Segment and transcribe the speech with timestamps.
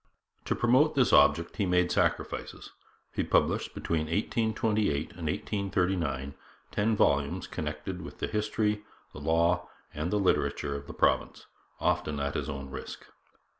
[0.45, 2.71] To promote this object he made sacrifices.
[3.13, 6.33] He published, between 1828 and 1839,
[6.71, 8.83] ten volumes, connected with the history,
[9.13, 11.45] the law, and the literature of the province,
[11.79, 13.05] often at his own risk.